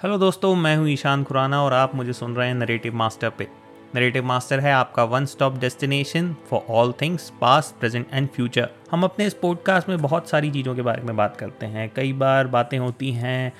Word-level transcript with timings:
Hello 0.00 0.16
दोस्तों, 0.18 0.54
मैं 0.56 0.76
हूँ 0.76 0.88
ईशान 0.88 1.24
खुराना 1.24 1.62
और 1.62 1.72
आप 1.72 1.94
मुझे 1.94 2.12
सुन 2.12 2.34
रहे 2.36 2.46
हैं 2.48 2.54
नरेटिव 2.54 2.94
मास्टर 2.96 3.30
पे। 3.30 3.46
नरेटिव 3.94 4.24
मास्टर 4.24 4.60
है 4.60 4.72
आपका 4.72 5.04
one 5.04 5.24
stop 5.24 5.58
destination 5.58 6.32
for 6.50 6.60
all 6.70 6.92
things 6.92 7.28
past 7.40 7.74
present 7.80 8.06
and 8.12 8.28
future 8.28 8.68
हम 8.90 9.04
अपने 9.04 9.26
इस 9.26 9.34
पॉडकास्ट 9.34 9.88
में 9.88 9.96
बहुत 9.98 10.28
सारी 10.28 10.50
चीज़ों 10.50 10.74
के 10.74 10.82
बारे 10.82 11.02
में 11.02 11.16
बात 11.16 11.36
करते 11.36 11.66
हैं। 11.66 11.88
कई 11.96 12.12
बार 12.12 12.46
बातें 12.46 12.78
होती 12.78 13.12
हैं 13.12 13.52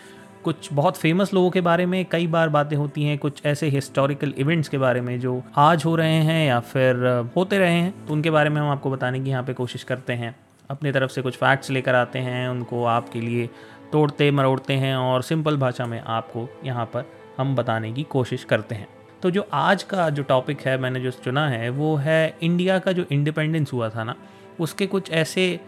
कुछ 0.45 0.73
बहुत 0.73 0.97
फ़ेमस 0.97 1.35
लोगों 1.35 1.51
के 1.51 1.61
बारे 1.61 1.87
में, 1.87 2.05
कई 2.05 2.27
बार 2.27 2.49
बातें 2.49 2.77
होती 2.77 3.05
हैं 3.05 3.19
कुछ 3.19 3.47
ऐसे 3.47 3.69
हिस्टोरिकल 3.69 4.35
इवेंट्स 4.39 4.69
के 4.69 4.79
बारे 4.79 5.01
में 5.01 5.19
जो 5.21 5.43
आज 5.57 5.85
हो 5.85 5.97
रहे 5.97 6.23
हैं 6.23 6.47
या 6.49 6.61
फिर 6.61 7.07
होते 7.37 7.59
रहे 7.59 7.73
हैं। 7.73 8.07
तो 8.07 8.13
उनके 8.13 8.31
बारे 8.31 8.51
में 8.51 8.61
हम 8.61 8.69
आपको 8.69 8.91
बताने 8.91 9.21
की 9.21 9.31
यहाँ 9.31 9.43
पे 9.43 9.53
कोशिश 9.53 9.85
करते 9.85 10.13
हैं। 10.13 10.37
अपनी 10.71 10.93
तरफ़ 10.93 11.11
से 11.11 11.23
कुछ 11.23 11.37
फैक्ट्स 11.37 11.71
लेकर 11.71 11.95
आते 11.95 12.19
हैं, 12.19 12.49
उनको 12.49 12.85
आपके 12.85 13.21
लिए 13.21 13.49
तोड़ते 13.93 14.31
मरोड़ते 14.31 14.75
हैं 14.75 14.95
और 14.97 15.23
सिंपल 15.23 15.57
भाषा 15.57 15.87
में 15.87 16.01
आपको 16.01 16.49
यहाँ 16.65 16.85
पर 16.87 17.05
हम 17.39 17.55
बताने 17.57 17.93
की 17.93 18.03
कोशिश 18.03 18.45
करते 18.45 18.75
हैं। 18.75 18.89
तो 19.23 19.31
जो 19.31 19.47
आज 19.53 19.83
का 19.83 20.09
जो 20.11 20.23
टॉपिक 20.23 20.61
है, 20.61 20.77
मैंने 20.79 21.01
जो 21.01 21.11
चुना 21.11 21.49
है, 21.49 21.69
वो 21.71 21.95
है 21.97 22.37
इंडिया 22.43 22.79
का 22.79 22.93
जो 22.93 23.05
इंडिपेंडेंस 23.13 23.73
हुआ 23.73 23.89
था 23.89 24.05
ना, 24.05 24.15
उसके 24.61 24.87
कुछ 24.87 25.11
ऐसे 25.11 25.61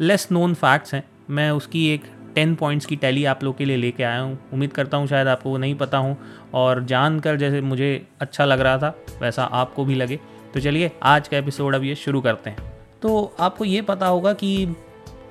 लेस 0.00 0.28
नोन 0.32 0.54
फैक्ट्स 0.54 0.94
हैं। 0.94 1.04
मैं 1.30 1.50
उसकी 1.50 1.88
एक 1.94 2.04
टेन 2.34 2.54
पॉइंट्स 2.54 2.86
की 2.86 2.96
टैली 2.96 3.24
आप 3.24 3.42
लोग 3.44 3.56
के 3.56 3.64
लिए 3.64 3.76
लेके 3.76 4.02
आया 4.02 4.20
हूँ। 4.20 4.38
उम्मीद 4.52 4.72
करता 4.72 4.96
हूँ 4.96 5.06
शायद 5.06 5.28
आपको 5.28 5.50
वो 5.50 5.56
नहीं 5.56 5.74
पता 5.74 5.98
हूँ 5.98 6.16
और 6.54 6.84
जानकर 6.84 7.36
जैसे 7.36 7.60
मुझे 7.60 8.06
अच्छा 8.20 8.44
लग 8.44 8.60
रहा 8.60 8.78
था, 8.78 8.94
वैसा 9.20 9.44
आपको 9.44 9.84
भी 9.84 9.94
लगे। 9.94 10.20
तो 10.54 10.60
चलिए, 10.60 10.90
आज 11.02 11.28
का 11.28 11.36
एपिसोड 11.38 11.74
अब 11.74 11.84
ये 11.84 11.94
शुरू 11.94 12.20
करते 12.20 12.50
हैं। 12.50 12.72
तो 13.02 13.34
आपको 13.40 13.64
ये 13.64 13.82
पता 13.82 14.06
होगा 14.06 14.32
कि 14.32 14.66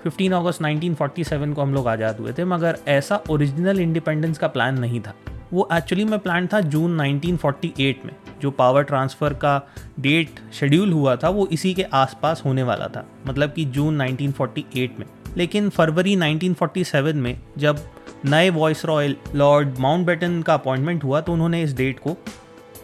15 0.02 0.34
अगस्त 0.36 0.62
1947 0.62 1.54
को 1.54 1.62
हम 1.62 1.74
लोग 1.74 1.88
आज़ाद 1.88 2.20
हुए 2.20 2.34
थे, 2.34 2.46
मगर 2.46 2.78
ऐसा 2.88 3.22
ओरिजिनल 3.30 3.80
इंडिपेंडेंस 3.80 4.38
का 4.38 4.48
प्लान 4.48 4.80
नहीं 4.80 5.02
था। 5.02 5.14
वो 5.54 5.68
एक्चुअली 5.74 6.04
में 6.06 6.18
प्लान 6.20 6.48
था 6.48 6.60
जून 6.62 7.00
1948 7.00 8.06
में, 8.06 8.14
जो 8.42 8.52
पावर 8.52 8.84
ट्रांसफ़र 8.84 9.34
का 9.36 9.62
डेट 10.00 10.40
शेड्यूल 10.54 10.92
हुआ 10.92 11.16
था, 11.16 11.30
वो 11.30 11.48
इसी 11.48 11.74
के 11.74 11.84
आसपास 11.84 12.42
होने 12.46 12.64
वाला 12.64 12.88
था 12.88 13.06
मतलब 13.28 13.54
कि 13.54 13.66
जून 13.68 14.02
1948 14.02 15.00
में। 15.00 15.06
लेकिन 15.38 15.70
फरवरी 15.70 16.16
1947 16.16 17.16
में, 17.16 17.38
जब 17.58 17.80
नए 18.26 18.50
वॉइस 18.50 18.86
रॉयल 18.86 19.16
लॉर्ड 19.36 19.78
माउंट 19.80 20.44
का 20.46 20.54
अपॉइंटमेंट 20.54 21.04
हुआ 21.04 21.22
तो 21.22 21.34
उन्होंने 21.34 21.62
इस 21.64 21.76
डेट 21.76 22.00
को 22.00 22.18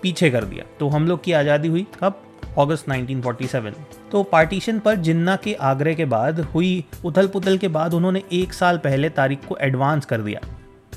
पीछे 0.01 0.29
कर 0.29 0.43
दिया। 0.43 0.65
तो 0.79 0.89
हम 0.89 1.07
लोग 1.07 1.23
की 1.23 1.31
आज़ादी 1.33 1.67
हुई 1.67 1.85
कब? 1.99 2.21
अगस्त 2.59 2.89
1947 2.89 3.73
तो 4.11 4.23
पार्टीशन 4.23 4.79
पर 4.79 4.95
जिन्ना 4.95 5.35
के 5.35 5.53
आग्रह 5.53 5.93
के 5.93 6.05
बाद 6.05 6.39
हुई 6.53 6.83
उथल 7.05 7.27
पुथल 7.27 7.57
के 7.57 7.67
बाद 7.67 7.93
उन्होंने 7.93 8.21
एक 8.33 8.53
साल 8.53 8.77
पहले 8.77 9.09
तारीख 9.09 9.45
को 9.45 9.57
एडवांस 9.61 10.05
कर 10.05 10.21
दिया। 10.21 10.39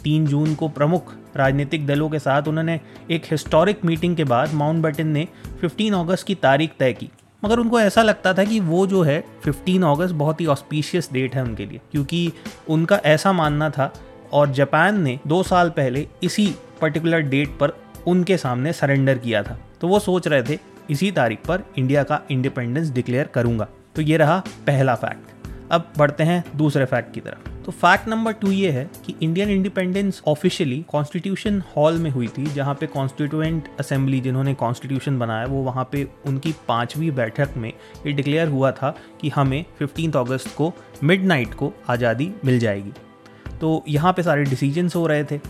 तीन 0.03 0.27
जून 0.27 0.55
को 0.55 0.69
प्रमुख 0.69 1.13
राजनीतिक 1.37 1.87
दलों 1.87 2.09
के 2.11 2.19
साथ 2.19 2.49
उन्होंने 2.49 2.79
एक 3.11 3.25
हिस्टोरिक 3.31 3.85
मीटिंग 3.85 4.17
के 4.17 4.25
बाद 4.25 4.55
माउंट 4.55 4.83
बैटन 4.83 5.07
ने 5.07 5.27
15 5.63 6.01
अगस्त 6.01 6.27
की 6.27 6.35
तारीख 6.35 6.71
तय 6.79 6.93
की। 6.93 7.11
मगर 7.43 7.59
उनको 7.59 7.81
ऐसा 7.81 8.03
लगता 8.03 8.33
था 8.35 8.45
कि 8.45 8.61
वो 8.61 8.87
जो 8.87 9.03
है 9.03 9.21
15 9.47 9.93
अगस्त 9.93 10.15
बहुत 10.15 10.41
ही 10.41 10.47
ऑस्पिशियस 10.47 11.09
डेट 11.13 11.35
है 11.35 11.43
उनके 11.43 11.67
लिए, 11.67 11.81
क्योंकि 11.93 12.33
उनका 12.69 13.01
ऐसा 13.05 13.33
मानना 13.33 13.71
था 13.71 13.93
और 14.33 14.51
जापान 14.53 15.03
ने 15.03 15.19
दो 15.27 15.43
साल 15.43 15.71
पहले 15.71 16.07
इसी 16.23 16.55
पर्टिकुलर 16.81 17.21
डेट 17.21 17.59
पर 17.59 17.73
उनके 18.07 18.37
सामने 18.37 18.73
सरेंडर 18.73 19.19
किया 19.19 19.43
था। 19.43 19.59
तो 19.81 19.89
वो 19.89 19.99
सोच 19.99 20.29
रहे 20.29 20.43
थे 20.43 20.59
इसी 20.91 21.11
तारीख 21.11 21.47
पर 21.49 21.65
इंडिया 21.79 22.03
का 22.03 22.21
इंडिपेंडेंस 22.31 22.91
डिक्लेयर 22.91 23.27
करूँगा। 23.27 23.69
तो 23.97 24.03
ये 24.03 24.17
रहा 24.17 24.39
पहला 24.67 24.95
फैक्ट 24.95 25.39
अब 25.73 25.93
बढ़ते 25.99 26.25
हैं 26.25 26.45
दूसरे 26.57 26.85
फैक्ट 26.85 27.13
की 27.15 27.21
तरफ़। 27.21 27.49
तो 27.65 27.73
फैक्ट 27.73 28.09
नंबर 28.09 28.33
टू 28.33 28.51
ये 28.51 28.71
है 28.71 28.85
कि 29.07 29.15
Indian 29.23 29.51
independence 29.51 30.21
officially 30.27 30.85
Constitution 30.89 31.63
Hall 31.77 31.99
में 31.99 32.11
हुई 32.11 32.29
थी, 32.29 32.45
जहाँ 32.47 32.75
पे 32.75 32.87
कॉन्स्टिट्यूएंट 32.87 33.69
असेंबली 33.81 34.21
जिन्होंने 34.21 34.55
कॉन्स्टिट्यूशन 34.55 35.19
बनाया, 35.19 35.47
वो 35.47 35.63
वहाँ 35.63 35.89
पे 35.93 36.07
उनकी 36.27 36.55
पाँचवीं 36.69 37.11
बैठक 37.11 37.57
में 37.57 37.69
ये 37.69 38.13
डिक्लेयर 38.13 38.49
हुआ 38.49 38.71
था 38.73 38.95
कि 39.21 39.29
हमें 39.29 39.65
फिफ्टीन 39.79 40.13
अगस्त 40.13 40.55
को 40.57 40.73
मिडनाइट 41.05 41.55
को 41.55 41.73
आज़ादी 41.89 42.31
मिल 42.45 42.59
जाएगी। 42.59 42.93
तो 43.61 43.83
यहाँ 43.89 44.13
पे 44.13 44.23
सारे 44.23 44.45
डिसीजंस 44.45 44.97
हो 44.97 45.07
रहे 45.07 45.25
थे। 45.25 45.41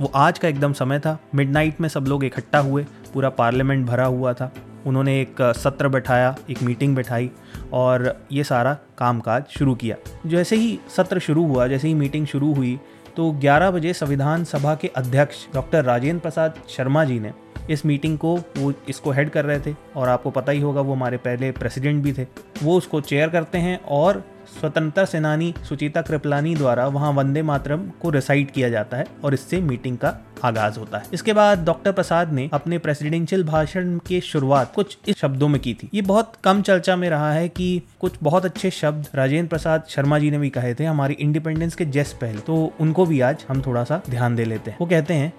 वो 0.00 0.10
आज 0.14 0.38
का 0.38 0.48
एकदम 0.48 0.72
समय 0.72 0.98
था। 0.98 1.18
मिडनाइट 1.34 1.80
में 1.80 1.88
सब 1.88 2.04
लोग 2.04 2.24
इकट्ठा 2.24 2.58
हुए, 2.58 2.84
पूरा 3.14 3.28
पार्लियामेंट 3.30 3.86
भरा 3.86 4.04
हुआ 4.06 4.32
था। 4.32 4.52
उन्होंने 4.86 5.20
एक 5.20 5.42
सत्र 5.56 5.88
बैठाया, 5.88 6.34
एक 6.50 6.62
मीटिंग 6.62 6.94
बैठाई 6.96 7.30
और 7.72 8.14
ये 8.32 8.44
सारा 8.44 8.72
कामकाज 8.98 9.44
शुरू 9.58 9.74
किया। 9.74 9.96
जैसे 10.26 10.56
ही 10.56 10.78
सत्र 10.96 11.18
शुरू 11.18 11.46
हुआ, 11.46 11.66
जैसे 11.66 11.88
ही 11.88 11.94
मीटिंग 11.94 12.26
शुरू 12.26 12.52
हुई 12.54 12.78
तो 13.16 13.30
11 13.34 13.70
बजे 13.70 13.92
संविधान 13.92 14.44
सभा 14.44 14.74
के 14.74 14.88
अध्यक्ष 14.88 15.46
डॉक्टर 15.54 15.84
राजेंद्र 15.84 16.20
प्रसाद 16.20 16.54
शर्मा 16.68 17.04
जी 17.04 17.18
ने 17.20 17.32
इस 17.70 17.84
मीटिंग 17.86 18.16
को, 18.18 18.36
वो 18.58 18.72
इसको 18.88 19.10
हेड 19.10 19.30
कर 19.30 19.44
रहे 19.44 19.60
थे 19.60 19.74
और 19.96 20.08
आपको 20.08 20.30
पता 20.30 20.52
ही 20.52 20.60
होगा, 20.60 20.80
वो 20.80 20.94
हमारे 20.94 21.16
पहले 21.16 21.50
प्रेसिडेंट 21.52 22.02
भी 22.04 22.12
थे। 22.12 22.26
वो 22.62 22.76
उसको 22.76 23.00
चेयर 23.00 23.28
करते 23.28 23.58
हैं 23.58 23.78
और 23.84 24.22
स्वतंत्रता 24.60 25.04
सेनानी 25.04 25.54
सुचिता 25.68 26.02
कृपलानी 26.02 26.54
द्वारा 26.54 26.86
वहाँ 26.86 27.12
वंदे 27.12 27.42
मातरम 27.42 27.88
को 28.00 28.10
रिसाइट 28.10 28.50
किया 28.50 28.68
जाता 28.68 28.96
है 28.96 29.06
और 29.24 29.34
इससे 29.34 29.60
मीटिंग 29.60 29.98
का 29.98 30.14
आगाज़ 30.44 30.78
होता 30.78 30.98
है। 30.98 31.04
इसके 31.12 31.32
बाद 31.32 31.64
डॉक्टर 31.64 31.92
प्रसाद 31.92 32.32
ने 32.32 32.48
अपने 32.52 32.78
प्रेसिडेंशियल 32.78 33.44
भाषण 33.44 33.98
की 33.98 34.20
शुरुआत 34.20 34.72
कुछ 34.74 34.96
इस 35.08 35.16
शब्दों 35.16 35.48
में 35.48 35.60
की 35.60 35.74
थी। 35.74 35.88
ये 35.94 36.02
बहुत 36.02 36.32
कम 36.44 36.62
चर्चा 36.62 36.96
में 36.96 37.08
रहा 37.10 37.32
है 37.32 37.48
कि 37.48 37.82
कुछ 38.00 38.14
बहुत 38.22 38.44
अच्छे 38.44 38.70
शब्द 38.70 39.06
राजेंद्र 39.14 39.48
प्रसाद 39.48 39.84
शर्मा 39.88 40.18
जी 40.18 40.30
ने 40.30 40.38
भी 40.38 40.50
कहे 40.50 40.74
थे, 40.74 40.84
हमारी 40.84 41.14
इंडिपेंडेंस 41.14 41.74
के 41.74 41.84
जस्ट 41.84 42.16
पहले। 42.16 42.40
तो 42.40 42.72
उनको 42.80 43.06
भी 43.06 43.20
आज 43.20 43.44
हम 43.48 43.62
थोड़ा 43.62 43.84
सा 43.84 44.00
ध्यान 44.10 44.36
दे 44.36 44.44
लेते 44.44 44.70
हैं। 44.70 44.78
वो 44.80 44.86
कहते 44.86 45.14
हैं, 45.14 45.32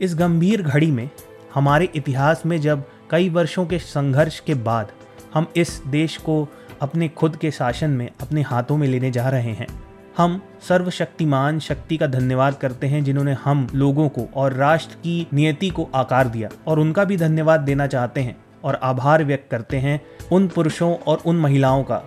इस 0.00 0.14
गंभीर 0.14 0.62
घड़ी 0.62 0.90
में 0.90 1.08
हमारे 1.54 1.88
इतिहास 1.94 2.42
में 2.46 2.60
जब 2.60 2.84
कई 3.10 3.28
वर्षों 3.28 3.66
के 3.66 3.78
संघर्ष 3.78 4.40
के 4.40 4.54
बाद 4.54 4.92
हम 5.34 5.46
इस 5.56 5.82
देश 5.86 6.16
को 6.16 6.48
अपने 6.84 7.08
खुद 7.08 7.36
के 7.36 7.50
शासन 7.50 7.90
में, 7.90 8.08
अपने 8.20 8.42
हाथों 8.42 8.76
में 8.76 8.86
लेने 8.88 9.10
जा 9.10 9.28
रहे 9.28 9.52
हैं। 9.52 9.66
हम 10.16 10.40
सर्वशक्तिमान 10.68 11.58
शक्ति 11.58 11.96
का 11.96 12.06
धन्यवाद 12.06 12.54
करते 12.54 12.86
हैं 12.86 13.04
जिन्होंने 13.04 13.32
हम 13.32 13.66
लोगों 13.74 14.08
को 14.08 14.28
और 14.34 14.52
राष्ट्र 14.52 14.94
की 14.94 15.26
नियति 15.34 15.70
को 15.70 15.88
आकार 15.94 16.28
दिया 16.28 16.48
और 16.66 16.78
उनका 16.78 17.04
भी 17.04 17.16
धन्यवाद 17.16 17.60
देना 17.60 17.86
चाहते 17.86 18.20
हैं 18.20 18.36
और 18.64 18.74
आभार 18.74 19.24
व्यक्त 19.24 19.50
करते 19.50 19.76
हैं 19.76 20.00
उन 20.32 20.48
पुरुषों 20.48 20.94
और 20.96 21.22
उन 21.26 21.36
महिलाओं 21.36 21.82
का, 21.82 22.02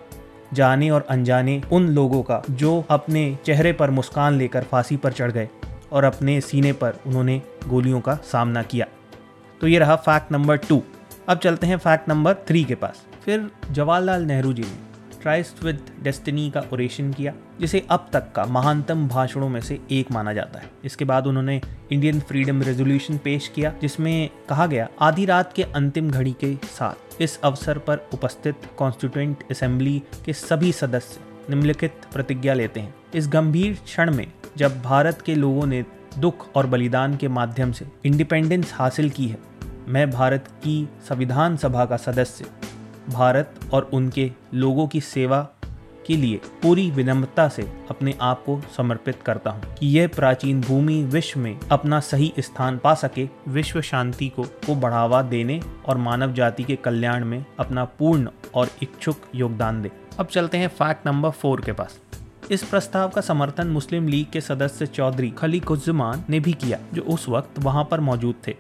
जाने 0.54 0.90
और 0.90 1.06
अनजाने 1.10 1.62
उन 1.72 1.88
लोगों 1.88 2.22
का, 2.24 2.42
जो 2.50 2.86
अपने 2.90 3.38
चेहरे 3.46 3.74
पर 3.74 3.90
मुस्कान 3.90 4.34
लेकर 4.34 4.64
फांसी 4.64 4.98
पर 4.98 5.12
चढ़ 5.12 5.32
गए 5.32 5.50
और 5.92 6.04
अपने 6.04 6.42
सीने 6.42 6.74
पर 6.74 7.00
उन्होंने 7.08 7.42
गोलियों 7.68 8.02
का 8.02 8.16
सामना 8.16 8.64
किया। 8.64 8.86
तो 9.62 9.68
ये 9.68 9.80
रहा 9.80 9.96
फैक्ट 9.96 10.32
नंबर 10.32 10.58
टू। 10.58 10.82
अब 11.30 11.38
चलते 11.38 11.68
हैं 11.68 11.78
फैक्ट 11.78 12.10
नंबर 12.10 12.34
थ्री 12.34 12.64
के 12.64 12.76
पास। 12.76 13.07
फिर 13.28 13.50
जवाहरलाल 13.72 14.22
नेहरू 14.24 14.52
जी 14.54 14.62
ने 14.62 15.20
ट्राइस्ट 15.22 15.64
विद 15.64 15.80
डेस्टिनी 16.04 16.50
का 16.50 16.62
ओरेशन 16.74 17.12
किया, 17.14 17.34
जिसे 17.60 17.84
अब 17.90 18.06
तक 18.14 18.32
का 18.36 18.46
महानतम 18.46 19.08
भाषणों 19.08 19.50
में 19.50 19.60
से 19.62 19.80
एक 19.92 20.12
माना 20.12 20.34
जाता 20.34 20.60
है। 20.60 20.70
इसके 20.86 21.06
बाद 21.06 21.28
उन्होंने 21.28 21.60
इंडियन 21.92 22.20
फ्रीडम 22.20 22.62
रेजोल्यूशन 22.62 23.18
पेश 23.18 23.48
किया, 23.48 23.74
जिसमें 23.82 24.30
कहा 24.50 24.68
गया, 24.68 24.88
आधी 25.02 25.26
रात 25.26 25.52
के 25.54 25.64
अंतिम 25.64 26.12
घड़ी 26.12 26.32
के 26.44 26.54
साथ 26.68 27.22
इस 27.22 27.40
अवसर 27.44 27.78
पर 27.78 28.08
उपस्थित 28.14 28.70
कॉन्स्टिट्यूंट 28.78 29.44
असेंबली 29.52 30.02
के 30.26 30.34
सभी 30.34 30.72
सदस्य 30.72 31.20
निम्नलिखित 31.50 32.06
प्रतिज्ञा 32.14 32.54
लेते 32.54 32.80
हैं। 32.80 32.94
इस 33.16 33.28
गंभीर 33.28 33.74
क्षण 33.84 34.14
में 34.14 34.26
जब 34.58 34.82
भारत 34.82 35.22
के 35.22 35.36
लोगों 35.36 35.66
ने 35.66 35.84
दुख 36.18 36.48
और 36.56 36.68
बलिदान 36.68 37.18
के 37.18 37.28
माध्यम 37.30 37.72
से 37.72 37.88
इंडिपेंडेंस 38.06 38.74
हासिल 38.74 39.10
की 39.10 39.28
है, 39.28 39.40
मैं 39.88 40.10
भारत 40.12 40.48
की 40.64 40.88
संविधान 41.10 41.58
सभा 41.58 41.86
का 41.86 41.98
सदस्य 41.98 42.46
भारत 43.10 43.60
और 43.74 43.90
उनके 43.94 44.32
लोगों 44.54 44.88
की 44.88 45.02
सेवा 45.02 45.48
के 46.08 46.16
लिए 46.18 46.40
पूरी 46.62 46.90
विनम्रता 46.92 47.48
से 47.50 47.62
अपने 47.90 48.14
आप 48.22 48.44
को 48.46 48.62
समर्पित 48.78 49.22
करता 49.22 49.52
हूँ 49.52 49.74
कि 49.76 49.88
यह 49.88 50.08
प्राचीन 50.08 50.62
भूमि 50.62 51.04
विश्व 51.04 51.40
में 51.40 51.60
अपना 51.72 52.00
सही 52.00 52.34
स्थान 52.40 52.78
पा 52.78 52.94
सके, 52.94 53.28
विश्व 53.48 53.82
शांति 53.82 54.30
को 54.30 54.44
को 54.44 54.76
बढ़ावा 54.76 55.22
देने 55.22 55.62
और 55.86 55.98
मानव 55.98 56.34
जाति 56.34 56.64
के 56.64 56.76
कल्याण 56.76 57.26
में 57.26 57.46
अपना 57.60 57.86
पूर्ण 57.86 58.30
और 58.56 58.70
इच्छुक 58.84 59.28
योगदान 59.36 59.82
दे। 59.82 59.92
अब 60.20 60.26
चलते 60.26 60.58
हैं 60.58 60.68
फैक्ट 60.68 61.08
नंबर 61.08 61.30
फोर 61.30 61.62
के 61.62 61.72
पास। 61.72 62.00
इस 62.52 62.64
प्रस्ताव 62.64 63.10
का 63.10 63.22
समर्थन 63.22 63.68
मुस्लिम 63.68 64.08
लीग 64.08 64.28
के 64.34 64.42
सदस्य 64.42 64.86
चौधरी 64.86 65.30
खली 65.30 65.60
कुजुमान 65.60 66.24
ने 66.30 66.40
भी 66.40 66.54
किया, 66.54 66.80
जो 66.94 67.02
उस 67.02 67.30
वक्त 67.30 67.60
वहाँ 67.60 67.88
पर 67.92 68.00
मौजूद 68.00 68.36
थे। 68.48 68.56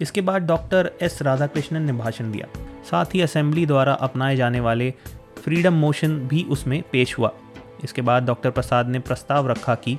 इसके 0.00 0.20
बाद 0.20 0.42
डॉक्टर 0.42 0.90
एस 1.02 1.22
राधाकृष्णन 1.22 1.82
ने 1.82 1.92
भाषण 1.92 2.30
दिया। 2.32 2.46
साथ 2.90 3.14
ही 3.14 3.20
असेंबली 3.20 3.66
द्वारा 3.66 3.92
अपनाए 3.92 4.36
जाने 4.36 4.60
वाले 4.60 4.94
फ्रीडम 5.44 5.74
मोशन 5.74 6.16
भी 6.28 6.42
उसमें 6.50 6.82
पेश 6.92 7.18
हुआ। 7.18 7.32
इसके 7.84 8.02
बाद 8.02 8.26
डॉक्टर 8.26 8.50
प्रसाद 8.50 8.88
ने 8.88 8.98
प्रस्ताव 8.98 9.48
रखा 9.48 9.74
कि 9.74 9.98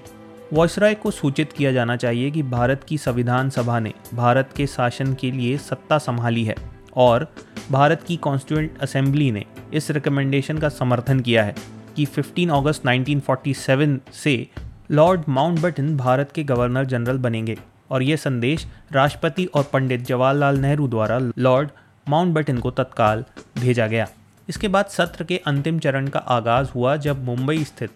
वॉयसराय 0.53 0.93
को 0.93 1.11
सूचित 1.11 1.53
किया 1.53 1.71
जाना 1.71 1.95
चाहिए 1.95 2.31
कि 2.31 2.43
भारत 2.43 2.83
की 2.83 2.97
संविधान 2.97 3.49
सभा 3.49 3.79
ने 3.79 3.93
भारत 4.13 4.49
के 4.57 4.67
शासन 4.67 5.13
के 5.13 5.31
लिए 5.31 5.57
सत्ता 5.57 5.97
संभाली 5.97 6.43
है 6.43 6.55
और 6.95 7.27
भारत 7.71 8.03
की 8.03 8.15
कॉन्स्टिट्यूंट 8.17 8.77
असेंबली 8.81 9.31
ने 9.31 9.45
इस 9.73 9.91
रिकमेंडेशन 9.91 10.57
का 10.57 10.69
समर्थन 10.69 11.19
किया 11.19 11.43
है 11.43 11.55
कि 11.95 12.05
15 12.05 12.51
अगस्त 12.51 12.87
1947 12.87 13.97
से 14.13 14.47
लॉर्ड 14.91 15.21
माउंटबेटन 15.29 15.97
भारत 15.97 16.31
के 16.31 16.43
गवर्नर 16.43 16.85
जनरल 16.85 17.17
बनेंगे 17.17 17.57
और 17.91 18.03
ये 18.03 18.17
संदेश 18.17 18.67
राष्ट्रपति 18.91 19.45
और 19.45 19.63
पंडित 19.63 20.01
जवाहरलाल 20.01 20.57
नेहरू 20.57 20.87
द्वारा 20.87 21.19
लॉर्ड 21.37 21.69
माउंटबेटन 22.09 22.57
को 22.57 22.71
तत्काल 22.71 23.23
भेजा 23.57 23.87
गया। 23.87 24.07
इसके 24.49 24.67
बाद 24.67 24.85
सत्र 24.85 25.23
के 25.23 25.41
अंतिम 25.47 25.79
चरण 25.79 26.07
का 26.07 26.19
आगाज़ 26.19 26.69
हुआ 26.71 26.95
जब 26.97 27.23
मुंबई 27.23 27.63
स्थित 27.63 27.91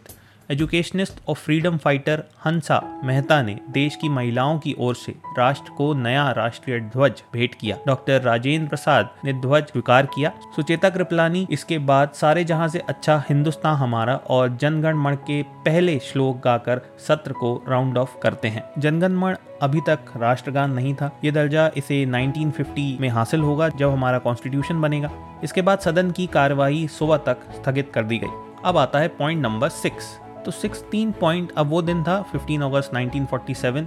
एजुकेशनिस्ट 0.51 1.13
और 1.27 1.35
फ्रीडम 1.35 1.77
फाइटर 1.77 2.23
हंसा 2.45 3.01
मेहता 3.03 3.41
ने 3.41 3.59
देश 3.69 3.95
की 3.95 4.09
महिलाओं 4.09 4.59
की 4.59 4.75
ओर 4.79 4.95
से 4.95 5.15
राष्ट्र 5.37 5.71
को 5.71 5.93
नया 5.93 6.31
राष्ट्रीय 6.31 6.79
ध्वज 6.79 7.23
भेंट 7.33 7.55
किया। 7.55 7.77
डॉक्टर 7.87 8.21
राजेंद्र 8.21 8.69
प्रसाद 8.69 9.09
ने 9.25 9.33
ध्वज 9.33 9.63
स्वीकार 9.63 10.05
किया। 10.05 10.31
सुचेता 10.55 10.89
कृपलानी, 10.89 11.47
इसके 11.51 11.77
बाद 11.77 12.09
सारे 12.09 12.43
जहाँ 12.43 12.67
से 12.67 12.79
अच्छा 12.79 13.23
हिंदुस्तान 13.29 13.75
हमारा 13.75 14.15
और 14.15 14.57
जनगण 14.57 14.95
मण 14.95 15.15
के 15.15 15.43
पहले 15.43 15.99
श्लोक 15.99 16.41
गाकर 16.43 16.81
सत्र 17.07 17.31
को 17.31 17.63
राउंड 17.67 17.97
ऑफ़ 17.97 18.19
करते 18.19 18.47
हैं। 18.47 18.63
जनगण 18.77 19.13
मण 19.13 19.35
अभी 19.61 19.81
तक 19.81 19.99
राष्ट्रगान 20.17 20.71
नहीं 20.71 20.95
था। 20.95 21.19
ये 21.23 21.31
दर्जा 21.31 21.71
इसे 21.77 22.05
1950 22.05 22.97
में 22.99 23.09
हासिल 23.09 23.39
होगा, 23.39 23.69
जब 23.69 23.89
हमारा 23.89 24.17
कॉन्स्टिट्यूशन 24.17 24.81
बनेगा। 24.81 25.39
इसके 25.43 25.61
बाद 25.61 25.79
सदन 25.79 26.11
की 26.11 26.27
कार्यवाही 26.27 26.87
सुबह 26.87 27.17
तक 27.17 27.37
स्थगित 27.51 27.91
कर 27.93 28.03
दी 28.03 28.17
गई। 28.17 28.61
अब 28.65 28.77
आता 28.77 28.99
है 28.99 29.07
पॉइंट 29.07 29.41
नंबर 29.41 29.69
सिक्स। 29.69 30.19
तो 30.45 30.51
16 30.51 31.13
पॉइंट 31.19 31.51
अब 31.57 31.69
वो 31.69 31.81
दिन 31.81 32.03
था 32.03 32.23
15 32.31 32.61
अगस्त 32.61 32.91
1947 32.95 33.85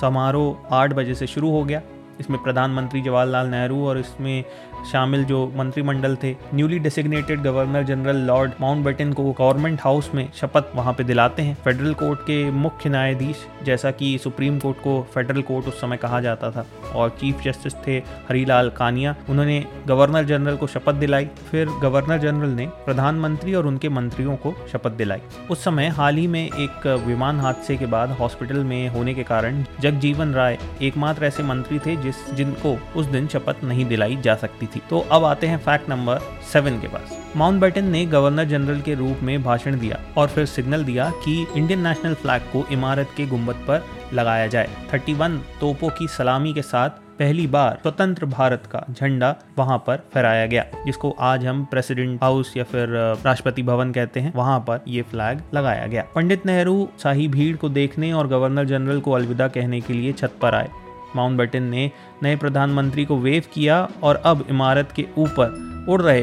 समारोह 0.00 0.74
आठ 0.74 0.92
बजे 0.92 1.14
से 1.14 1.26
शुरू 1.26 1.50
हो 1.50 1.64
गया। 1.64 1.80
इसमें 2.20 2.42
प्रधानमंत्री 2.42 3.00
जवाहरलाल 3.00 3.46
नेहरू 3.46 3.84
और 3.86 3.98
इसमें 3.98 4.44
शामिल 4.92 5.24
जो 5.24 5.46
मंत्रिमंडल 5.56 6.16
थे 6.22 6.34
newly 6.54 6.78
designated 6.78 7.42
governor 7.42 7.82
general 7.82 8.16
Lord 8.26 8.52
Mountbatten 8.60 9.12
को 9.12 9.30
गवर्नमेंट 9.32 9.80
हाउस 9.80 10.10
में 10.14 10.28
शपथ 10.34 10.74
वहाँ 10.74 10.92
पे 10.92 11.04
दिलाते 11.04 11.42
हैं। 11.42 11.54
फेडरल 11.54 11.94
कोर्ट 11.94 12.20
के 12.20 12.50
मुख्य 12.50 12.90
न्यायाधीश, 12.90 13.44
जैसा 13.64 13.90
कि 13.90 14.16
सुप्रीम 14.18 14.58
कोर्ट 14.58 14.78
को 14.78 15.00
फेडरल 15.14 15.42
कोर्ट 15.42 15.66
उस 15.66 15.80
समय 15.80 15.96
कहा 15.96 16.20
जाता 16.20 16.50
था, 16.50 16.66
और 16.94 17.08
चीफ 17.20 17.42
जस्टिस 17.42 17.74
थे 17.86 17.96
हरीलाल 18.28 18.70
कानिया। 18.70 19.14
उन्होंने 19.30 19.64
गवर्नर 19.86 20.24
जनरल 20.24 20.56
को 20.56 20.66
शपथ 20.66 20.94
दिलाई, 20.94 21.28
फिर 21.50 21.68
गवर्नर 21.82 22.18
जनरल 22.18 22.50
ने 22.50 22.66
प्रधानमंत्री 22.84 23.54
और 23.54 23.66
उनके 23.66 23.88
मंत्रियों 23.88 24.36
को 24.36 24.54
शपथ 24.72 24.92
दिलाई। 24.92 25.20
उस 25.50 25.64
समय 25.64 25.88
हाल 25.88 26.16
ही 26.16 26.26
में 26.26 26.44
एक 26.44 26.86
विमान 27.06 27.40
हादसे 27.40 27.76
के 27.76 27.86
बाद 27.86 28.10
हॉस्पिटल 28.10 28.64
में 28.64 28.88
होने 28.88 29.14
के 29.14 29.22
कारण 29.22 29.64
जगजीवन 29.80 30.32
राय 30.34 30.58
एकमात्र 30.82 31.24
ऐसे 31.24 31.42
मंत्री 31.42 31.78
थे 31.78 31.96
जिस, 31.96 32.30
जिनको 32.34 32.76
उस 32.96 33.06
दिन 33.06 33.26
शपथ 33.26 33.64
नहीं 33.64 33.84
दिलाई 33.84 34.16
जा 34.16 34.34
सकती 34.34 34.66
थी। 34.66 34.73
तो 34.90 34.98
अब 35.12 35.24
आते 35.24 35.46
हैं 35.46 35.58
फैक्ट 35.58 35.88
नंबर 35.88 36.18
सेवन 36.52 36.80
के 36.80 36.88
पास। 36.88 37.18
माउंट 37.36 37.60
बैटन 37.60 37.84
ने 37.84 38.04
गवर्नर 38.06 38.44
जनरल 38.44 38.80
के 38.80 38.94
रूप 38.94 39.22
में 39.22 39.42
भाषण 39.42 39.78
दिया 39.78 40.00
और 40.16 40.28
फिर 40.28 40.46
सिग्नल 40.46 40.84
दिया 40.84 41.10
कि 41.24 41.46
इंडियन 41.56 41.86
नेशनल 41.86 42.14
फ्लैग 42.14 42.42
को 42.52 42.66
इमारत 42.72 43.10
के 43.16 43.26
गुंबद 43.26 43.64
पर 43.68 43.86
लगाया 44.12 44.46
जाए। 44.46 44.68
31 44.90 45.38
तोपों 45.60 45.88
की 45.88 46.08
सलामी 46.08 46.52
के 46.54 46.62
साथ 46.62 47.02
पहली 47.18 47.46
बार 47.46 47.78
स्वतंत्र 47.82 48.26
भारत 48.26 48.62
का 48.66 48.84
झंडा 48.90 49.34
वहाँ 49.58 49.76
पर 49.78 50.00
फहराया 50.14 50.46
गया, 50.46 50.64
जिसको 50.86 51.10
आज 51.20 51.46
हम 51.46 51.64
प्रेसिडेंट 51.64 52.22
हाउस 52.22 52.56
या 52.56 52.64
फिर 52.64 52.88
राष्ट्रपति 53.24 53.62
भवन 53.62 53.92
कहते 53.92 54.20
हैं। 54.20 54.32
वहाँ 54.36 54.58
पर 54.60 54.80
ये 54.88 55.02
फ्लैग 55.02 55.42
लगाया 55.54 55.86
गया। 55.86 56.04
पंडित 56.14 56.46
नेहरू 56.46 56.88
शाही 57.02 57.28
भीड़ 57.28 57.56
को 57.56 57.68
देखने 57.68 58.12
और 58.12 58.28
गवर्नर 58.28 58.64
जनरल 58.64 59.00
को 59.00 59.12
अलविदा 59.12 59.48
कहने 59.48 59.80
के 59.80 59.92
लिए 59.92 60.12
छत 60.12 60.32
पर 60.42 60.54
आए। 60.54 60.68
माउंट 61.16 61.38
बैटन 61.38 61.62
ने 61.62 61.90
नए 62.22 62.36
प्रधानमंत्री 62.36 63.04
को 63.04 63.16
वेव 63.18 63.42
किया 63.52 63.88
और 64.02 64.22
अब 64.24 64.46
इमारत 64.50 64.92
के 64.92 65.06
ऊपर 65.18 65.86
उड़ 65.88 66.00
रहे 66.02 66.22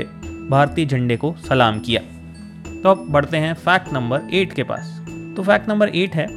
भारतीय 0.49 0.85
झंडे 0.85 1.17
को 1.17 1.35
सलाम 1.47 1.79
किया। 1.79 2.01
तो 2.81 2.89
अब 2.89 3.05
बढ़ते 3.09 3.37
हैं 3.37 3.53
फैक्ट 3.53 3.93
नंबर 3.93 4.21
एट 4.33 4.53
के 4.53 4.63
पास। 4.63 4.97
तो 5.37 5.43
फैक्ट 5.43 5.69
नंबर 5.69 5.89
एट 5.89 6.15
है, 6.15 6.27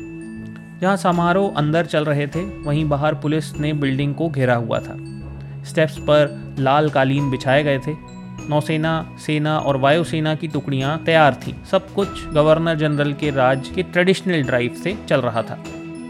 जहाँ 0.81 0.97
समारोह 0.97 1.55
अंदर 1.56 1.87
चल 1.87 2.05
रहे 2.05 2.27
थे, 2.27 2.45
वहीं 2.61 2.89
बाहर 2.89 3.15
पुलिस 3.15 3.55
ने 3.56 3.73
बिल्डिंग 3.73 4.15
को 4.15 4.29
घेरा 4.29 4.55
हुआ 4.55 4.79
था। 4.79 4.97
स्टेप्स 5.65 5.99
पर 5.99 6.55
लाल 6.59 6.91
कालीन 6.91 7.31
बिछाए 7.31 7.62
गए 7.62 7.79
थे। 7.79 7.95
नौसेना, 8.49 9.17
सेना 9.19 9.59
और 9.59 9.77
वायुसेना 9.77 10.35
की 10.35 10.49
टुकड़ियाँ 10.49 10.99
तैयार 11.05 11.35
थीं। 11.37 11.55
सब 11.71 11.93
कुछ 11.95 12.27
गवर्नर 12.29 12.75
जनरल 12.75 13.12
के 13.12 13.31
राज 13.31 13.69
के 13.69 13.83
ट्रेडिशनल 13.83 14.43
ड्राइव 14.43 14.75
से 14.75 14.97
चल 15.09 15.21
रहा 15.21 15.43
था। 15.43 15.59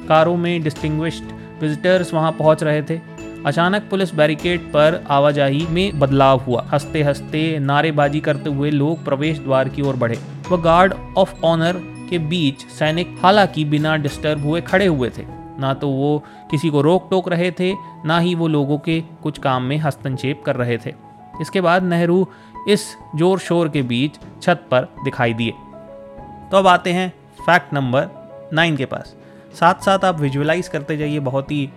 कारों 0.09 0.37
में 0.37 0.63
डिस्टिंग्विश्ड 0.63 1.25
विजिटर्स 1.65 2.15
वहाँ 2.15 2.33
पहुँच 2.33 2.63
रहे 2.63 2.83
थे। 2.83 3.01
अचानक 3.47 3.89
पुलिस 3.91 4.15
बैरिकेड 4.15 4.61
पर 4.73 5.05
आवाजाही 5.11 5.67
में 5.67 5.99
बदलाव 5.99 6.41
हुआ। 6.41 6.63
हँसते 6.73 7.03
हँसते 7.03 7.59
नारेबाजी 7.59 8.21
करते 8.21 8.51
हुए 8.51 8.71
लोग 8.71 9.05
प्रवेश 9.05 9.39
द्वार 9.39 9.69
की 9.69 9.83
ओर 9.83 9.97
बढ़े। 9.97 10.19
वह 10.51 10.63
गार्ड 10.63 10.95
ऑफ़ 11.19 11.35
ऑनर 11.45 11.81
के 12.11 12.19
बीच 12.19 12.67
सैनिक 12.69 13.17
हालाँकि 13.23 13.65
बिना 13.65 13.97
डिस्टर्ब 13.97 14.45
हुए 14.45 14.61
खड़े 14.61 14.87
हुए 14.87 15.11
थे। 15.19 15.23
ना 15.59 15.73
तो 15.75 15.89
वो 15.89 16.23
किसी 16.51 16.71
को 16.71 16.81
रोक 16.81 17.09
टोक 17.11 17.29
रहे 17.29 17.51
थे, 17.51 17.73
ना 18.05 18.19
ही 18.19 18.35
वो 18.35 18.49
लोगों 18.49 18.79
के 18.79 19.01
कुछ 19.23 19.39
काम 19.39 19.63
में 19.63 19.77
हस्तक्षेप 19.79 20.43
कर 20.47 20.57
रहे 20.57 20.79
थे। 20.79 20.95
इसके 21.41 21.61
बाद 21.61 21.83
नेहरू 21.83 22.27
इस 22.69 22.87
ज़ोर 23.17 23.39
शोर 23.39 23.69
के 23.69 23.83
बीच 23.83 24.19
छत 24.43 24.65
पर 24.71 24.89
दिखाई 25.05 25.35
दिए। 25.35 25.51
तो 26.51 26.57
अब 26.57 26.67
आते 26.67 26.93
हैं 26.93 27.13
फैक्ट 27.47 27.75
नंबर 27.75 28.09
नाइन 28.53 28.77
के 28.77 28.85
पास। 28.85 29.17
साथ 29.55 29.85
साथ 29.85 30.05
आप 30.05 30.21
विजुअलाइज 30.21 30.69
करते 30.69 30.97
जाइए, 30.97 31.19
बहुत 31.21 31.51
ही 31.51 31.69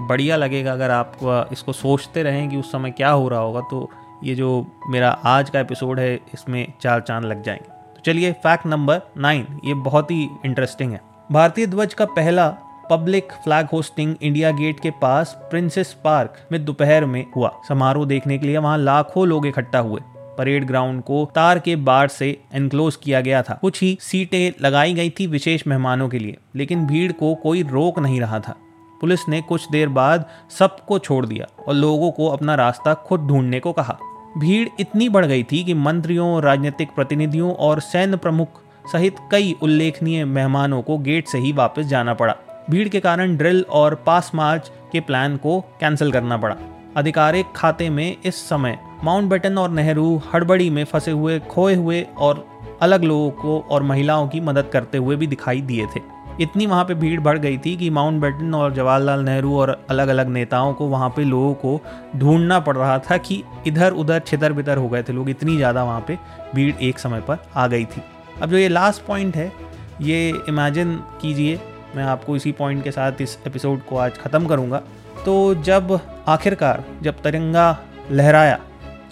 बढ़िया 0.00 0.36
लगेगा 0.36 0.72
अगर 0.72 0.90
आप 0.90 1.48
इसको 1.52 1.72
सोचते 1.72 2.22
रहें 2.22 2.48
कि 2.50 2.56
उस 2.56 2.70
समय 2.72 2.90
क्या 2.90 3.10
हो 3.10 3.28
रहा 3.28 3.40
होगा 3.40 3.60
तो 3.60 3.88
ये 4.24 4.34
जो 4.34 4.66
मेरा 4.90 5.10
आज 5.26 5.50
का 5.50 5.60
एपिसोड 5.60 6.00
है, 6.00 6.14
इसमें 6.34 6.72
चार 6.80 7.00
चाँद 7.00 7.24
लग 7.24 7.42
जाएँगे। 7.42 7.68
तो 7.96 8.02
चलिए 8.04 8.32
फैक्ट 8.34 8.66
नंबर 8.66 9.00
नाइन 9.16 9.46
ये 9.64 9.74
बहुत 9.74 10.10
ही 10.10 10.28
इंटरेस्टिंग 10.44 10.92
है। 10.92 11.00
भारतीय 11.32 11.66
ध्वज 11.66 11.94
का 11.94 12.04
पहला 12.06 12.48
public 12.90 13.32
flag 13.44 13.66
hoisting 13.72 14.14
India 14.22 14.50
gate 14.50 14.80
के 14.80 14.90
पास 15.00 15.36
प्रिंसेस 15.50 15.92
पार्क 16.04 16.36
में 16.52 16.64
दोपहर 16.64 17.04
में 17.04 17.24
हुआ। 17.36 17.52
समारोह 17.68 18.06
देखने 18.06 18.38
के 18.38 18.46
लिए 18.46 18.58
वहाँ 18.58 18.78
लाखों 18.78 19.26
लोग 19.26 19.46
इकट्ठा 19.46 19.78
हुए। 19.78 20.00
परेड 20.38 20.66
ग्राउंड 20.66 21.02
को 21.02 21.24
तार 21.34 21.58
के 21.58 21.76
बाढ़ 21.76 22.08
से 22.08 22.36
एनक्लोज 22.54 22.96
किया 22.96 23.20
गया 23.20 23.42
था। 23.42 23.58
कुछ 23.60 23.82
ही 23.82 23.96
सीटें 24.00 24.52
लगाई 24.60 24.94
गई 24.94 25.10
थी 25.10 25.26
विशेष 25.26 25.66
मेहमानों 25.66 26.08
के 26.08 26.18
लिए, 26.18 26.36
लेकिन 26.56 26.86
भीड़ 26.86 27.12
को 27.12 27.34
कोई 27.34 27.62
रोक 27.62 27.98
नहीं 27.98 28.20
रहा 28.20 28.40
था। 28.40 28.56
पुलिस 29.00 29.28
ने 29.28 29.40
कुछ 29.42 29.68
देर 29.70 29.88
बाद 29.88 30.24
सबको 30.58 30.98
छोड़ 30.98 31.24
दिया 31.26 31.46
और 31.68 31.74
लोगों 31.74 32.10
को 32.10 32.26
अपना 32.26 32.54
रास्ता 32.54 32.94
खुद 32.94 33.20
ढूँढने 33.20 33.60
को 33.60 33.72
कहा। 33.72 33.98
भीड़ 34.38 34.68
इतनी 34.80 35.08
बढ़ 35.08 35.26
गई 35.26 35.42
थी 35.42 35.62
कि 35.64 35.74
मंत्रियों, 35.74 36.42
राजनीतिक 36.42 36.88
प्रतिनिधियों 36.94 37.52
और 37.52 37.80
सैन्य 37.80 38.16
प्रमुख 38.16 38.60
सहित 38.92 39.16
कई 39.30 39.54
उल्लेखनीय 39.62 40.24
मेहमानों 40.24 40.82
को 40.82 40.98
गेट 40.98 41.28
से 41.28 41.38
ही 41.38 41.52
वापस 41.52 41.86
जाना 41.86 42.14
पड़ा। 42.14 42.34
भीड़ 42.70 42.88
के 42.88 43.00
कारण 43.00 43.36
ड्रिल 43.36 43.64
और 43.70 43.94
पास 43.94 44.30
मार्च 44.34 44.70
के 44.92 45.00
प्लान 45.00 45.36
को 45.36 45.60
कैंसिल 45.80 46.12
करना 46.12 46.36
पड़ा। 46.36 46.56
आधिकारिक 46.96 47.46
खाते 47.56 47.90
में 47.90 48.16
इस 48.24 48.48
समय 48.48 48.78
माउंटबेटन 49.04 49.58
और 49.58 49.70
नेहरू 49.70 50.20
हड़बड़ी 50.32 50.68
में 50.70 50.84
फंसे 50.84 51.10
हुए, 51.10 51.38
खोए 51.40 51.74
हुए 51.74 52.06
और 52.18 52.46
अलग 52.82 53.04
लोगों 53.04 53.30
को 53.32 53.58
और 53.70 53.82
महिलाओं 53.82 54.28
की 54.28 54.40
मदद 54.40 54.68
करते 54.72 54.98
हुए 54.98 55.16
भी 55.16 55.26
दिखाई 55.26 55.60
दिए 55.60 55.86
थे। 55.86 56.00
इतनी 56.40 56.66
वहाँ 56.66 56.84
पे 56.84 56.94
भीड़ 56.94 57.20
बढ़ 57.20 57.38
गई 57.38 57.58
थी 57.58 57.76
कि 57.76 57.88
माउंट 57.90 58.20
बेटन 58.22 58.54
और 58.54 58.74
जवाहरलाल 58.74 59.20
नेहरू 59.20 59.56
और 59.58 59.70
अलग 59.90 60.08
अलग 60.08 60.28
नेताओं 60.28 60.72
को 60.74 60.86
वहाँ 60.88 61.08
पे 61.16 61.24
लोगों 61.24 61.54
को 61.54 61.80
ढूंढना 62.16 62.58
पड़ 62.60 62.76
रहा 62.76 62.98
था 63.00 63.16
कि 63.16 63.42
इधर 63.66 63.92
उधर 63.92 64.20
छितर 64.20 64.52
बितर 64.52 64.76
हो 64.76 64.88
गए 64.88 65.02
थे 65.02 65.12
लोग। 65.12 65.30
इतनी 65.30 65.56
ज़्यादा 65.56 65.84
वहाँ 65.84 66.04
पे 66.08 66.18
भीड़ 66.54 66.74
एक 66.74 66.98
समय 66.98 67.20
पर 67.20 67.38
आ 67.56 67.66
गई 67.66 67.84
थी। 67.84 68.02
अब 68.42 68.50
जो 68.50 68.56
ये 68.56 68.68
लास्ट 68.68 69.04
पॉइंट 69.06 69.36
है, 69.36 69.52
ये 70.00 70.28
इमेजिन 70.48 70.94
कीजिए। 71.22 71.58
मैं 71.96 72.04
आपको 72.04 72.36
इसी 72.36 72.52
पॉइंट 72.52 72.84
के 72.84 72.90
साथ 72.90 73.20
इस 73.22 73.38
एपिसोड 73.46 73.84
को 73.84 73.96
आज 73.96 74.18
ख़त्म 74.18 74.46
करूँगा। 74.46 74.82
तो 75.24 75.54
जब 75.62 75.98
आखिरकार 76.28 76.84
जब 77.02 77.22
तिरंगा 77.22 77.76
लहराया 78.12 78.58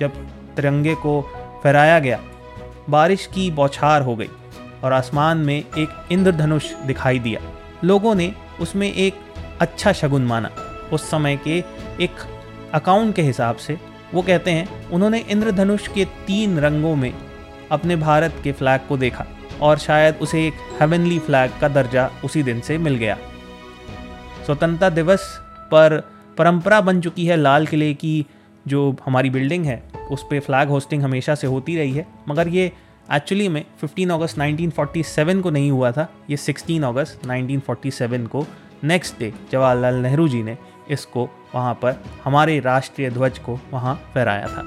जब 0.01 0.15
तिरंगे 0.57 0.95
को 0.95 1.21
फहराया 1.65 1.99
गया, 1.99 2.21
बारिश 2.91 3.27
की 3.27 3.51
बौछार 3.51 4.03
हो 4.03 4.17
गई 4.17 4.29
और 4.85 4.93
आसमान 4.93 5.39
में 5.39 5.57
एक 5.57 6.07
इंद्रधनुष 6.13 6.73
दिखाई 6.87 7.19
दिया। 7.19 7.41
लोगों 7.85 8.15
ने 8.15 8.33
उसमें 8.61 8.93
एक 8.93 9.15
अच्छा 9.61 9.93
शगुन 9.93 10.27
माना। 10.27 10.51
उस 10.93 11.11
समय 11.11 11.37
के 11.37 11.59
एक 12.01 12.25
अकाउंट 12.75 13.15
के 13.15 13.23
हिसाब 13.23 13.57
से 13.57 13.79
वो 14.15 14.23
कहते 14.23 14.51
हैं, 14.51 14.91
उन्होंने 14.91 15.19
इंद्रधनुष 15.21 15.89
के 15.89 16.05
तीन 16.27 16.59
रंगों 16.59 16.95
में 16.97 17.13
अपने 17.71 17.97
भारत 17.97 18.35
के 18.45 18.53
फ्लैग 18.53 18.81
को 18.89 18.97
देखा 18.97 19.27
और 19.61 19.79
शायद 19.79 20.19
उसे 20.23 20.47
एक 20.47 20.55
हेवनली 20.81 21.19
फ्लैग 21.19 21.51
का 21.61 21.69
दर्जा 21.69 22.11
उसी 22.25 22.43
दिन 22.43 22.61
से 22.61 22.79
मिल 22.79 22.95
गया। 22.95 23.17
स्वतंत्रता 24.47 24.89
दिवस 24.91 25.21
पर 25.71 26.01
परंपरा 26.39 26.81
बन 26.81 27.01
चुकी 27.01 27.27
है 27.27 27.37
लाल 27.37 27.67
किले 27.67 27.93
की 27.95 28.27
जो 28.69 28.97
हमारी 29.07 29.31
बिल्डिंग 29.31 29.65
है, 29.65 29.83
उस 30.11 30.23
पर 30.23 30.41
फ्लैग 30.41 30.69
होस्टिंग 30.69 31.03
हमेशा 31.03 31.35
से 31.35 31.47
होती 31.47 31.77
रही 31.77 31.93
है। 31.93 32.07
मगर 32.29 32.49
ये 32.49 32.73
एक्चुअली 33.15 33.49
में 33.49 33.65
15 33.83 34.15
अगस्त 34.15 34.39
1947 34.39 35.43
को 35.43 35.51
नहीं 35.51 35.71
हुआ 35.71 35.91
था, 35.93 36.09
ये 36.31 36.37
16 36.37 36.85
अगस्त 36.85 37.27
1947 37.27 38.27
को 38.27 38.47
नेक्स्ट 38.85 39.19
डे 39.19 39.33
जवाहरलाल 39.53 39.95
नेहरू 39.95 40.29
जी 40.29 40.43
ने 40.43 40.59
इसको 40.91 41.29
वहाँ 41.55 41.75
पर 41.75 42.05
हमारे 42.25 42.61
राष्ट्रीय 42.61 43.11
ध्वज 43.11 43.39
को 43.39 43.61
वहाँ 43.73 44.11
फहराया 44.15 44.47
था। 44.47 44.63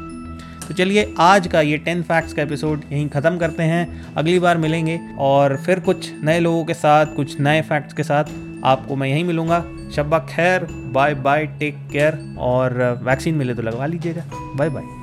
तो 0.68 0.74
चलिए, 0.74 1.16
आज 1.20 1.48
का 1.48 1.62
ये 1.62 1.78
टेन 1.78 2.04
फैक्ट्स 2.04 2.34
का 2.34 2.42
एपिसोड 2.42 2.82
यहीं 2.92 3.10
ख़त्म 3.10 3.38
करते 3.38 3.64
हैं। 3.64 4.14
अगली 4.14 4.40
बार 4.40 4.58
मिलेंगे 4.58 5.00
और 5.20 5.58
फिर 5.58 5.80
कुछ 5.80 6.12
नए 6.24 6.40
लोगों 6.40 6.66
के 6.66 6.74
साथ, 6.74 7.06
कुछ 7.06 7.40
नए 7.40 7.62
फैक्ट्स 7.62 7.94
के 7.94 8.04
साथ 8.04 8.24
आपको 8.64 8.96
मैं 8.96 9.08
यहीं 9.08 9.24
मिलूँगा। 9.24 9.66
शब्बा 9.96 10.20
खैर 10.30 10.68
बाय 10.94 11.14
बाय 11.26 11.46
टेक 11.60 11.78
केयर 11.92 12.18
और 12.40 12.78
वैक्सीन 13.04 13.36
मिले 13.36 13.56
तो 13.56 13.62
लगवा 13.62 13.86
लीजिएगा। 13.86 14.24
Bye 14.56 14.70
bye 14.70 14.98